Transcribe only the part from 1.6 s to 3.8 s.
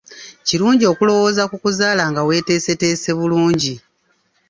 kuzaala nga weeteeseteese bulungi.